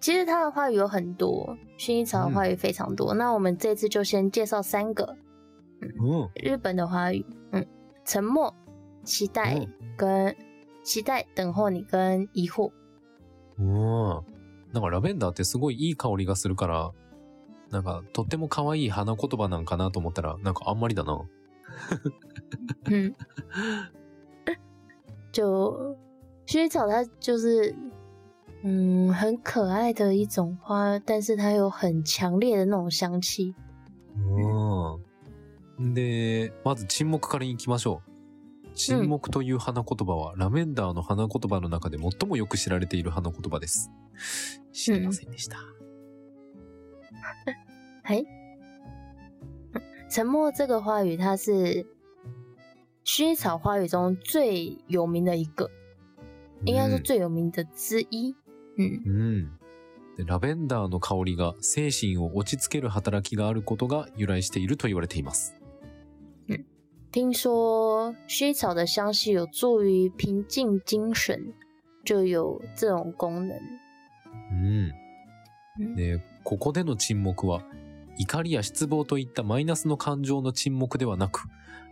[0.00, 3.14] 其实它的花语有很多，薰衣草的花语非常多。
[3.14, 5.16] 那我们这次就先介绍三个
[5.98, 6.30] うん。
[6.34, 7.66] 日本的花语，嗯，
[8.04, 8.54] 沉默、
[9.04, 10.34] 期待うん跟
[10.82, 12.72] 期待、等候你跟疑惑。
[13.58, 14.38] うん。
[14.72, 16.92] なんかラベンダーってすごいいい香りがするから、
[17.70, 21.20] なんかとっても可愛い花言葉なんかなと思ったら、なんかあんまりだな。
[22.90, 23.14] 嗯，
[25.32, 25.96] 就
[26.46, 27.74] 薰衣草它就是
[28.65, 33.53] 嗯很可爱的一种花，但是它有很强烈的那种香气。
[34.15, 34.99] う
[35.79, 35.93] ん。
[35.93, 38.69] で、まず沈黙からいきましょう。
[38.75, 43.91] 沈黙という花言葉は、ラベンダーの花言葉の中で最もよく知られている花言葉です。
[44.71, 45.57] 知りませんでした。
[48.03, 48.25] はい。
[50.09, 51.85] 沉默这个花语，它是
[53.03, 55.69] 薰衣草花语中最有名的一个，
[56.65, 58.35] 应该说最有名的之一。
[58.77, 59.51] 嗯うん。
[60.17, 65.55] でラベンダーの香りが精神を落ち着ける働きがあることが由来していると言われています。
[67.11, 71.53] 听说薰衣草的香气有助于平静精神，
[72.03, 73.55] 就有这种功能。
[74.51, 74.91] うん。
[75.79, 77.63] 嗯で、ここでの沈黙は、
[78.17, 81.47] 怒りや失望といったマイナスの感情の沈黙ではなく、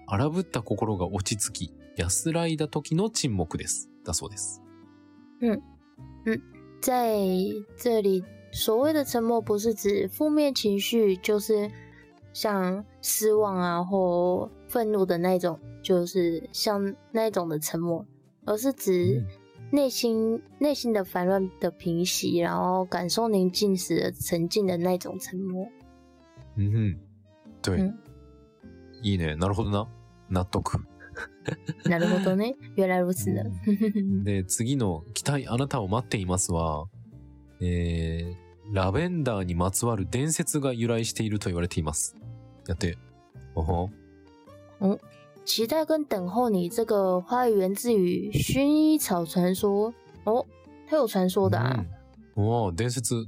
[0.08, 3.91] 荒ぶった心が落ち着き、安らいだ時の沈黙です。
[4.04, 4.63] だそうです。
[6.81, 7.19] 在
[7.77, 11.71] 这里，所谓的沉默不是指负面情绪，就是
[12.33, 18.05] 像失望啊或愤怒的那种，就是像那种的沉默，
[18.45, 19.25] 而是指
[19.71, 25.67] 内心内心的烦乱的平息，然后感受宁静时的沉静的那种沉默。
[26.57, 26.99] うん。
[27.62, 27.79] 对。
[27.79, 27.99] うん
[29.03, 29.37] いいね。
[29.37, 29.87] なるほどな。
[30.31, 30.81] 納得。
[31.90, 32.56] なるほどね。
[34.24, 36.86] で、次の期待あなたを待っていますは、
[37.60, 42.16] えー、ラベンダーにまつわる伝説が由来していると言われています。
[42.68, 42.98] やって。
[43.56, 43.90] おほ。
[45.44, 49.94] 期待跟等候你这个花语源自于薰衣草传说？
[50.24, 50.46] 哦，
[50.88, 51.76] 它有传说的啊？
[51.78, 52.02] うん
[52.34, 53.26] おー伝説、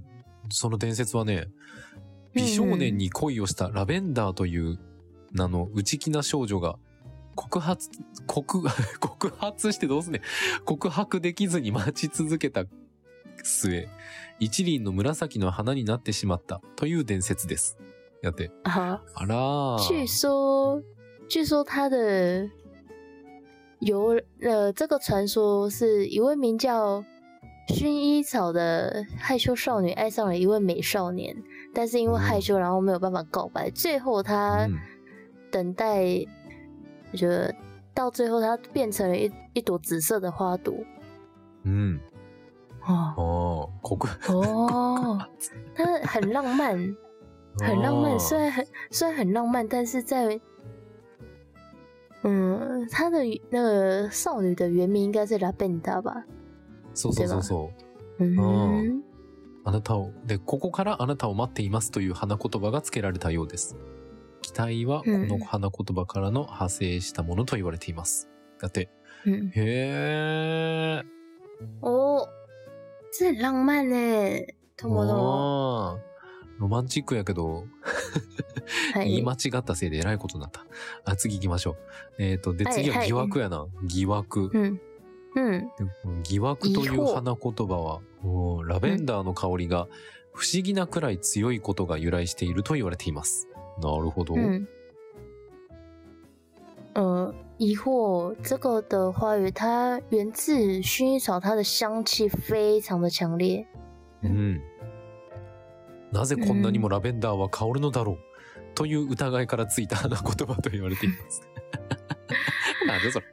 [0.49, 1.47] その伝説はね、
[2.33, 4.79] 美少年に恋をしたラベンダーという
[5.33, 6.77] 名の内気な少女が
[7.35, 7.89] 告発、
[8.27, 8.63] 告、
[8.99, 10.21] 告発してどうすんねん
[10.65, 12.65] 告白できずに待ち続けた
[13.43, 13.89] 末、
[14.39, 17.77] 一輪の紫の花になってしまったという伝説です。
[18.21, 18.51] やって。
[18.63, 20.07] 啊，あら据ー。
[20.07, 20.81] 说，
[21.27, 22.49] 据说他的
[23.79, 27.03] 由呃，这个传说是一位名叫
[27.67, 31.35] 薰衣草的害羞少女爱上了一位美少年，
[31.73, 34.79] 但是因为害羞，然后没有办法告白，最后她うん
[35.51, 36.25] 等待，
[37.13, 37.55] 我觉得
[37.93, 40.73] 到最后她变成了一一朵紫色的花朵。
[41.63, 41.99] うん。
[42.85, 43.97] 哦ああ、告、
[44.27, 45.25] 哦，
[45.73, 46.75] 它很浪漫，
[47.63, 50.37] 很浪漫，虽然很虽然很浪漫，但是在
[52.23, 56.25] 嗯，她的那个少女的原名应该是拉贝达吧？
[56.93, 57.71] そうそうそうそ
[58.19, 58.23] う。
[58.23, 59.01] 嗯，
[59.63, 63.77] あなたを、で、ここからあなたを待っていますという花言葉が付けられたようです。
[64.43, 68.29] 期待はこの花言葉からの派生したものと言われています。
[68.61, 68.89] だって、
[69.25, 71.03] 嗯，へー。
[71.81, 72.27] 哦，
[73.11, 75.99] 这很浪漫呢，とも
[76.59, 77.65] ロマンチックやけど、
[78.93, 80.65] はい言い間違ったせいでえらいことになった。
[81.05, 81.77] あ、次行きましょう。
[82.19, 83.65] えっ、と、で、はい次ははい疑惑やな。
[83.85, 84.51] 疑惑。
[84.53, 84.79] 嗯
[85.35, 88.01] 嗯でこの疑惑という花言葉は、
[88.67, 89.87] ラベンダーの香りが
[90.31, 93.47] 不思議なくらい強いことが由来していると言われています。
[93.81, 94.35] なるほど。
[94.35, 94.67] 嗯，
[96.93, 103.65] 呃，疑惑这个的花语，它源自薰衣草，它的香气非常的强烈。
[104.21, 104.61] うん。
[106.11, 108.17] なぜこんなにもラベンダーは香るのだろう、
[108.75, 111.41] という疑いからついた花言葉と言われています。
[112.85, 113.25] なんだそれ。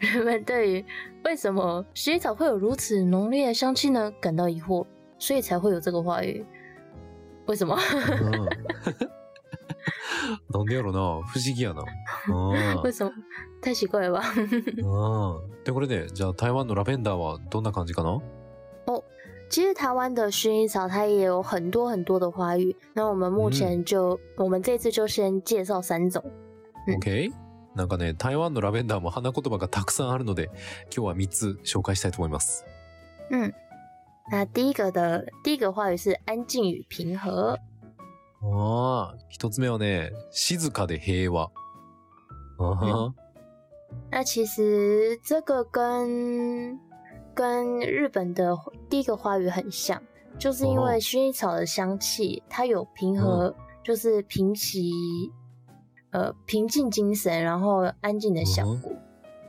[0.00, 0.84] 人们对于
[1.24, 4.12] 为什么薰衣草会有如此浓烈的香气呢？
[4.20, 4.86] 感到疑惑，
[5.18, 6.44] 所以才会有这个花语。
[7.46, 7.76] 为什么？
[7.76, 8.48] うん
[10.50, 11.84] なんでやろな不思議やな。
[12.28, 12.32] う
[12.78, 13.12] ん为什么？
[13.62, 14.22] 太奇怪了吧？
[14.36, 18.20] うんで、これで、じゃあ台湾のラベンダーはどんな感じかな？
[19.48, 26.20] 其实台湾的薰衣草它也有很多很多的花语，那我们目前就、我们这次就先介绍三种。
[26.88, 27.32] うん ?OK?
[27.76, 30.50] なんかね、台湾のラベンダーも花言葉がたくさんあるので、
[30.92, 32.64] 今日は3つ紹介したいと思います。
[33.30, 33.52] 嗯，
[34.31, 37.57] 那第一个的第一个花语是安静与平和。
[38.41, 41.51] ああ、一つ目はね、静かで平和。
[42.57, 43.13] あは
[44.09, 46.79] 那其实这个跟
[47.35, 48.57] 跟日本的
[48.89, 50.01] 第一个花语很像，
[50.39, 54.91] 就是因为哦薰衣草的香气，它有平和，就是平息，
[56.11, 58.91] 呃，平静精神，然后安静的效果。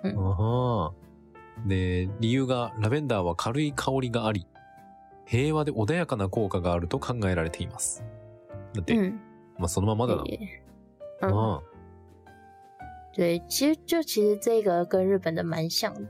[0.03, 0.93] あは
[1.67, 4.47] で、理由がラベンダーは軽い香りがあり、
[5.28, 8.04] 平和で穏やかな効果があると考えられています。
[8.74, 9.20] だって、嗯，
[9.60, 10.24] まあそのままだな。
[10.24, 10.40] 对
[11.22, 11.62] 嗯，あ
[13.14, 16.08] 对，其实就其实这个跟日本的蛮像的。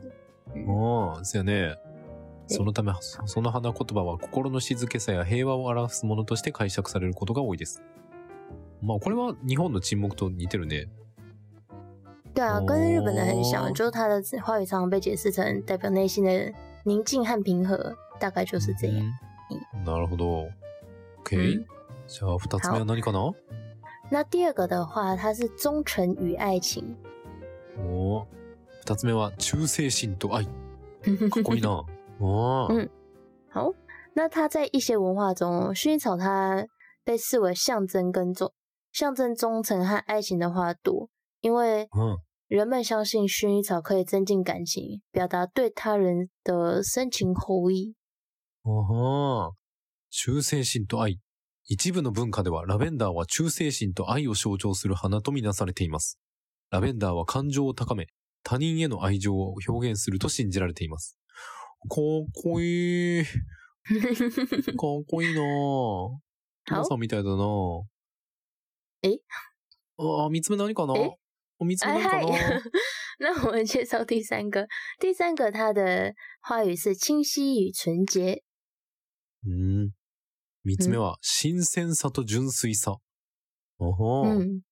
[0.55, 1.75] あ、ああ、そうやね。
[2.47, 7.83] でそのため、そその花言葉は心の静けさや平和を表すものとして解釈されることが多いです。
[8.81, 10.87] まあこれは日本の沈黙と似てるね。
[12.33, 16.53] 对啊，跟日本的很哦像，就是它的花语常常被解释成代表内心的
[16.83, 18.96] 宁静和平和，大概就是这样。
[19.50, 20.48] うんなるほど。
[21.24, 21.66] OK、うん
[22.08, 23.32] じゃあ二つ目は何かな
[24.10, 26.96] 那第二个的话，它是忠诚与爱情。
[27.78, 28.26] おー
[28.84, 30.44] 二つ目は忠誠心と愛。
[31.30, 31.84] かっこいいな。
[32.20, 32.90] おー嗯
[33.50, 33.72] 好，
[34.14, 36.66] 那它在一些文化中，薰衣草它
[37.04, 38.52] 被视为象征跟忠
[38.92, 41.08] 象征忠诚和爱情的花朵，
[41.40, 42.18] 因为うん。
[42.48, 47.94] 人们相信薰衣草可以增进感情，表达对他人的深情厚谊。
[48.67, 49.51] ああ。
[50.09, 51.19] 忠誠心と愛。
[51.69, 56.17] 一部の文化ではラベンダーは忠誠心と愛を象徴する花とみなされています。
[56.71, 58.07] ラベンダーは感情を高め、
[58.43, 61.17] 他人への愛情を表現すると信じられています。
[61.89, 61.97] かっ
[62.43, 63.23] こいい。
[63.25, 64.77] かっ
[65.09, 66.17] こいいなぁ。
[66.65, 67.83] トモさんみたいだなぁ。
[69.03, 69.19] え？
[69.97, 70.95] ああ、三つ目何かな？
[70.97, 71.11] え？
[71.59, 72.61] 三つ目哎何か嗨な，
[73.19, 74.67] 那我们介绍第三个，
[74.99, 78.43] 第三个它的花语是清晰与纯洁。
[79.45, 79.91] うん。
[80.63, 82.97] 三つ目は、新鮮さと純粋さ。
[83.79, 84.39] おほー。
[84.39, 84.63] 嗯，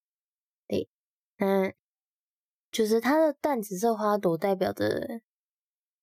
[0.67, 0.87] 对，
[1.37, 1.73] 嗯，
[2.71, 5.21] 就是它的淡紫色花朵代表着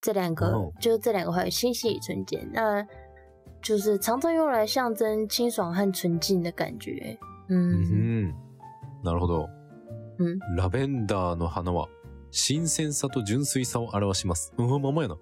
[0.01, 2.43] 这两个，哦就是这两个花语，清晰与纯洁。
[2.53, 2.87] 那
[3.61, 7.19] 就是常常用来象征清爽和纯净的感觉。
[7.49, 8.35] う嗯ん。
[9.03, 9.49] なるほど。
[10.19, 11.89] 嗯ラベンダーの花は、
[12.31, 14.53] 新鮮さと純粋さを表します。
[14.57, 15.17] うん、まんまやな。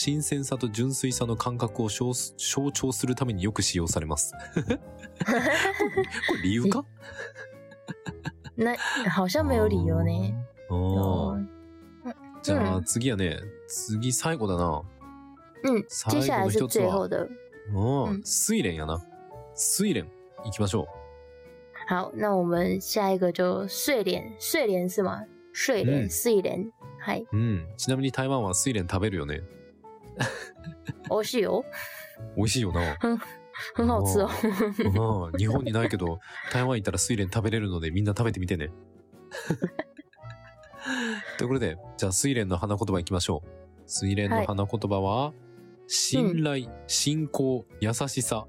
[0.00, 4.32] 新鮮さと純粋さの感覚を象象徴するためによく使用されます。
[5.26, 6.84] これ理由か？
[8.54, 8.76] 那
[9.10, 10.32] 好像没有理由呢。
[10.70, 11.44] あー哦，
[12.44, 13.40] じゃあうん次やね。
[13.66, 14.82] 次最後だな。
[15.64, 17.28] 嗯，接下来是最後的。
[17.72, 19.02] うんうん睡蓮やな。
[19.56, 20.06] 睡蓮。
[20.44, 20.86] 行きましょ
[21.88, 25.24] 好，那我们下一个就睡莲，睡莲是吗？
[25.52, 26.70] 睡莲，嗯睡莲，
[27.04, 27.36] 嗨，う。
[27.36, 27.66] うん。
[27.76, 29.42] ちなみに台湾は睡蓮食べるよね。
[31.08, 31.64] 欧系哦，
[32.36, 32.96] 美味しいよな。
[33.74, 34.28] 很好吃哦。
[35.32, 35.38] うん。
[35.38, 36.20] 日本にないけど、
[36.52, 38.04] 台湾行ったら睡蓮食べれるのでみん。
[38.04, 38.70] な食べてみてね。
[41.38, 43.48] ということで、じゃあ睡蓮の花言葉行きましょう。
[44.04, 45.32] 睡蓮の花言葉は、
[45.86, 48.46] 信頼、信仰、優しさ、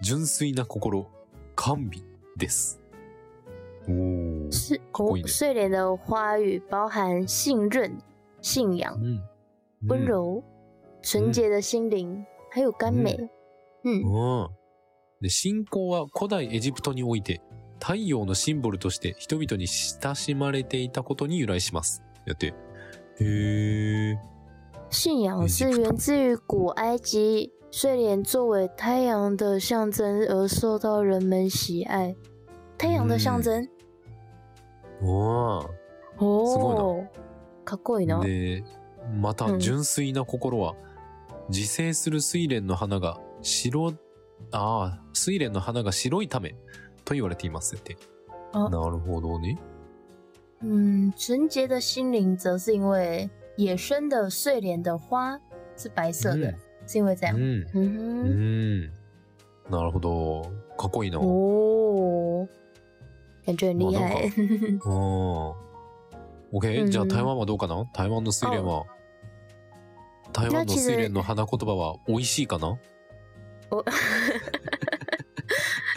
[0.00, 1.08] 純粋な心、
[1.56, 2.04] 甘美
[2.36, 2.80] です。
[3.88, 4.50] おー。
[4.50, 7.98] 是かっこいいね睡莲的花语包含信任、
[8.40, 9.22] 信仰、うん。
[9.88, 10.44] 温柔、
[11.02, 13.16] 纯洁的心灵，还有甘美。
[13.84, 14.48] 嗯うん。
[15.20, 17.40] で、信仰は古代エジプトにおいて、
[17.80, 22.02] 太陽のシンボルとして人々に親しまれていたことに由来します。
[22.26, 22.54] やって。
[23.20, 24.16] へー。
[24.90, 32.14] 信仰是源自于古埃及，睡莲作为太阳的象征而受到人们喜爱。
[32.78, 33.68] 太阳的象征？
[35.02, 35.68] おー。
[36.18, 37.06] 哦，
[37.64, 38.20] かっこいいな。
[38.20, 38.62] で、
[39.18, 40.74] またうん純粋な心は、
[41.48, 43.94] 自生する睡蓮の花が白、
[44.52, 46.54] ああ、睡蓮の花が白いため
[47.04, 47.96] と言われていますって。
[48.52, 49.58] あなるほどね。
[50.62, 55.38] 嗯，纯洁的心灵则是因为野生的睡莲的花
[55.76, 56.54] 是白色的，嗯
[56.86, 57.34] 是因为这样。
[57.36, 57.42] うん。
[57.42, 58.90] う嗯ん。
[59.70, 60.42] なるほど。
[60.76, 61.18] かっこいいな。
[61.18, 62.48] 哼，哦，
[63.44, 64.30] 感觉很厉害。
[64.84, 65.54] うん。
[66.52, 67.86] OK、うんじゃあ台湾はどうかな？
[67.94, 68.84] 台湾の睡蓮は、
[70.32, 72.76] 台湾の睡蓮の花言葉は美味しいかな？
[73.70, 73.84] 我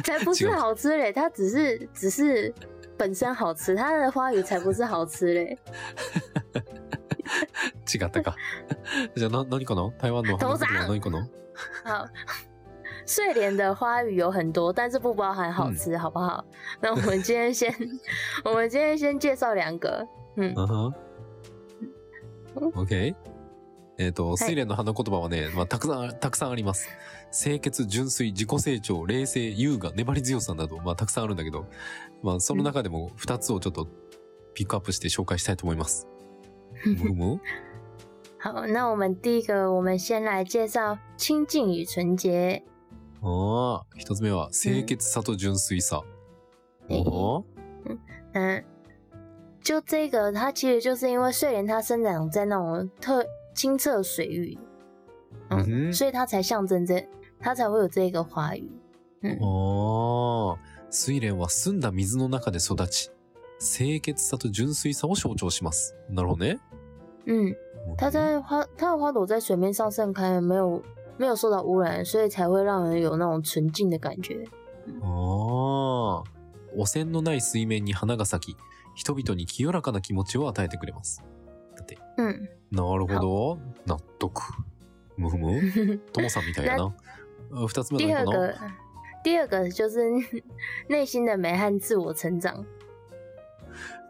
[0.04, 2.54] 才不是好吃嘞，它只是只是
[2.98, 5.58] 本身好吃，它的花语才不是好吃嘞。
[7.88, 8.36] 違ったか。
[9.16, 9.92] じゃあな、何かな？
[9.98, 11.28] 台湾の花言葉は何かな？
[11.86, 12.08] 好，
[13.06, 16.44] 睡莲的花语有很多，但是不包含好吃，好不好？
[16.82, 17.74] 那我们今天先，
[18.44, 20.08] 我们今天先介绍两个。
[20.36, 20.94] 嗯，あは
[22.56, 23.16] うん OK?
[23.98, 26.90] えっ、と、睡蓮の花言葉はね、まあ、たくさん、たくさんあります。
[27.32, 31.66] 清潔、純粋、自己成長、冷静、優雅、粘り強さなど、まあ、たくさんあるんだけど、
[32.22, 33.88] まあ、その中でも二つをちょっと
[34.54, 36.08] ピックアップして紹介したいと思います。
[36.86, 37.40] むむ
[38.38, 42.64] 好，那我们第一个，我们先来介绍清净与纯洁。
[43.22, 46.04] ああ、一つ目は、清潔さと純粋さ。
[46.90, 47.44] えおー？
[48.34, 48.64] 嗯，
[49.64, 53.26] 就这个，它其实就是因为睡莲它生长在那种特
[53.56, 54.58] 清澈水域，
[55.50, 57.08] 嗯，嗯哼所以它才象征这，
[57.40, 58.70] 它才会有这个花语。
[59.22, 60.58] 嗯，ああ、
[60.92, 63.10] 睡蓮は澄んだ水の中で育ち、
[63.60, 65.96] 清潔さと純粋さを象徴します。
[66.10, 66.60] なるほどね。
[67.26, 67.56] 嗯，
[67.98, 70.84] 它在花，它的花朵在水面上盛开，没有
[71.18, 74.46] 没有受到污染，所以才会让人有那种纯净的感觉。
[75.02, 76.24] ああ、
[76.76, 78.58] 汚染のない水面に花が咲き、
[78.94, 81.24] 人々に清らかな気持ちを与えてくれます。
[82.18, 83.60] だって、嗯，なるほど。
[83.86, 84.42] 納得。
[85.18, 86.94] むふむともさんみたいやな。
[87.54, 88.48] あ二つ目第二何かな？
[88.48, 88.56] 个，
[89.24, 90.02] 第二个就是
[90.90, 92.66] 内心的美和自我成长。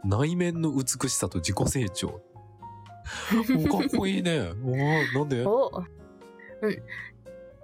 [0.04, 2.22] 内面の美しさと自己成長。
[3.70, 4.40] おかっこいいね。
[4.64, 5.44] おーなんで？
[5.44, 5.84] 哦，
[6.62, 6.82] 嗯，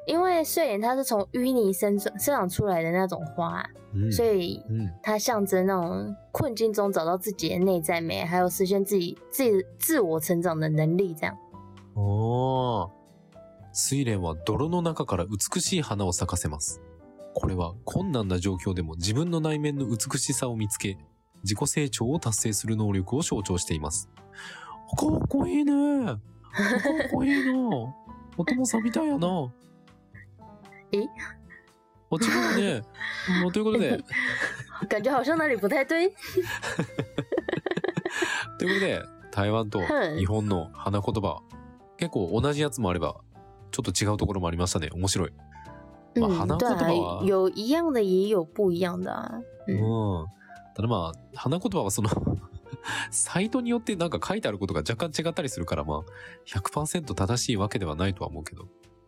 [0.08, 4.12] 因为睡莲它是从淤泥生长生长出来的那种花，うん。
[4.12, 4.90] 所以うん。
[5.04, 11.14] 它象征那种困境中找到自己的内在美，还有实现自己自己自我成长的能力。
[11.14, 11.36] 这样，
[11.96, 12.90] おー。
[13.74, 16.82] 睡蓮は泥の中から美しい花を咲かせます。
[17.34, 20.98] これは困難な状況でも自分の内面の美しさを見つけ、
[21.44, 24.10] 自己成長を達成する能力を象徴しています。
[24.98, 26.06] かっこいいね。
[26.06, 26.18] かっ
[27.14, 27.96] こいい な。
[28.38, 29.54] お友さんみたいやな。
[30.92, 31.08] え？
[32.12, 32.84] あ、違うね。
[33.54, 34.04] ということで、
[34.90, 36.10] 感觉好像哪里不太对。
[38.60, 41.42] ということで、台湾とはい日本の花言葉、
[41.98, 43.16] 結構同じやつもあれば、
[43.72, 44.90] ちょっと違うところもありましたね。
[44.94, 45.34] 面白い。
[46.16, 49.42] まあ嗯，花对言葉は啊，有一样的，也有不一样的啊。
[49.68, 50.28] う嗯，ん。
[50.76, 52.10] ただまあ、花言葉はその、
[53.12, 56.00] サイトによってなんか書いてあることが若干違ったりするから、まあ、
[56.48, 58.66] 100%正しいわけではないとは思うけど、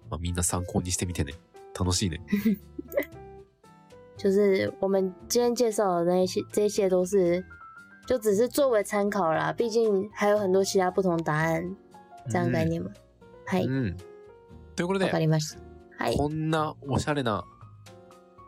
[0.09, 1.33] まあみんな参考にしてみてね。
[1.73, 2.21] 楽しいね。
[4.17, 7.43] 就是我们今天介绍的那一些，这些都是
[8.07, 11.75] 就只是作为参考啦，毕竟还有很多其他不同答案，
[12.29, 12.89] 这样概念吗？
[13.45, 13.97] はい、うん。
[14.75, 15.59] ということでわか、りました。
[15.97, 16.15] はい。
[16.15, 17.43] こんなおしゃれな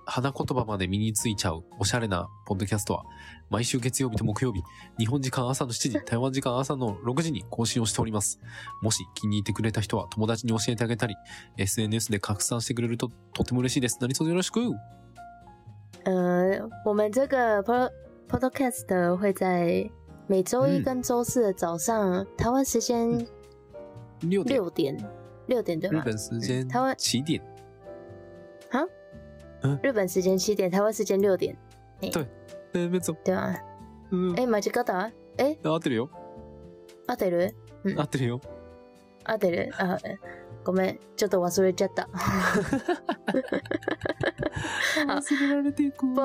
[0.05, 3.03] 花言葉まで身についちゃうおしゃれなポッドキャストは
[3.49, 4.61] 毎週月曜日と木曜日、
[4.97, 8.39] 日本時間朝の7時、台湾時間朝の6時に更新をしております。
[8.81, 11.15] もし気に入ってくれた人は友達に教えてあげたり、
[11.57, 13.97] SNS で拡散してくれるととても嬉しいです。
[14.01, 14.59] 何卒よろしく
[16.05, 17.91] 呃，我们这个 pod
[18.27, 19.89] podcast 会在
[20.27, 23.25] 每周一嗯跟周四的早上，台湾时间
[24.21, 24.97] 六点、六点，
[25.47, 26.03] 六点对日吗？
[26.03, 27.41] 本時間台湾7
[29.65, 29.79] 點。
[29.83, 31.55] 日本时间七点，台湾时间六点，
[32.01, 33.55] えー、めっちゃ、对吗？
[34.11, 35.11] うん、哎、間違った？
[35.37, 36.09] 哎、合ってるよ。
[37.07, 37.53] 合ってる？
[37.97, 38.41] 合ってるよ。
[39.23, 39.71] 合ってる？
[39.77, 39.97] あ、
[40.63, 42.07] ごめん、ちょっと忘れちゃった。
[45.07, 46.05] 忘れられていく。
[46.07, 46.15] 不，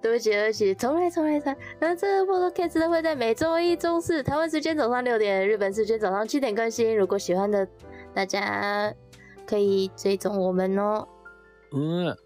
[0.00, 1.58] 对不起，对不起，重来，重来，重来。
[1.78, 6.96] 那这个 podcast 呢会在每周一、周四台湾时间早上六点，日本时间早上七点更新。
[6.96, 7.68] 如果喜欢的，
[8.14, 8.94] 大家
[9.46, 11.06] 可以追踪我们哦。
[11.72, 12.16] うん。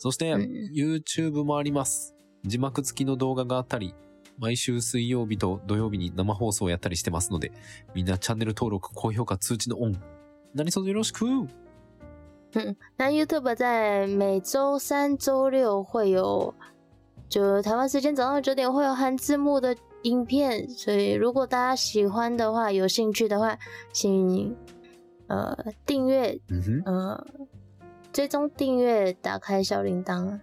[0.00, 0.42] そして、うん
[0.74, 2.16] YouTube もあります。
[2.44, 3.94] 字幕付きの動画があったり、
[4.38, 7.52] 毎週水曜日と土曜日に生放送をやったりしてますので、
[7.94, 10.02] みんなチャンネル登録、高評価、通知のオン。
[10.54, 11.26] 何卒よろしく
[12.96, 16.54] 那 YouTube 在每周三、周六会有，
[17.28, 23.58] 就台湾时间早上九点会有含字幕的影片，所以如果大家喜欢的话，有兴趣的话，
[23.92, 24.56] 请
[25.28, 26.82] 呃订阅，うんふん。
[26.86, 27.24] 呃
[28.12, 30.40] 追踪订阅，打开小铃铛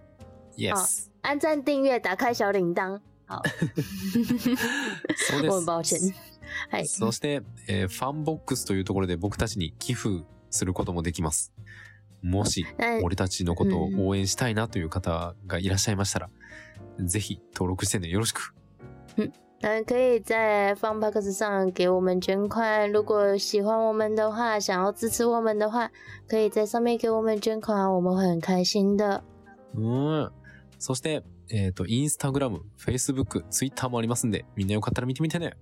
[0.56, 1.08] ，Yes。
[1.22, 3.00] 按赞订阅，打开小铃铛。
[3.26, 3.42] 好，
[5.16, 5.52] そうです。
[5.52, 6.14] 我很抱歉。
[6.70, 6.86] はい。
[6.86, 11.52] そして、えーファンボックスというところで僕たちに寄付することもできます。
[12.22, 16.30] もし、那俺たちのことを応援したいなという方がいらっしゃいましたら、
[17.00, 18.08] ぜひ登録してね。
[18.08, 18.54] よろしく。
[19.60, 22.90] 那可以在 Funbox 上给我们捐款。
[22.92, 25.90] 如果喜欢我们的话，想要支持我们的话，
[26.28, 29.22] 可以在上面给我们捐款，我们会很开心的。
[29.74, 30.30] うん。
[30.78, 35.54] そして、えっ、と、インスタグラム、フェイスブック、ツイッターもありますんで、みんなよかったら見てみてね。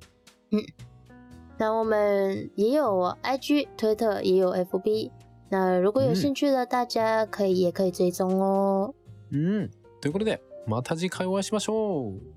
[1.57, 2.85] 那我们也有
[3.23, 5.11] IG、推特，也有 FB。
[5.49, 8.95] 那如果有兴趣的，大家可以也可以追踪哦。
[9.33, 9.71] うん。
[10.03, 12.36] ということで、また次回お会いしましょう。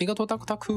[0.00, 0.72] ありがとう、タクタク。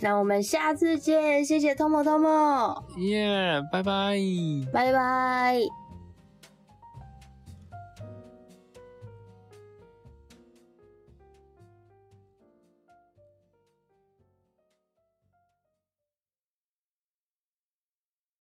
[0.00, 4.66] 那我们下次见，谢谢 Tomo Tomo，イエーイバイバイ。
[4.72, 5.81] 拜拜。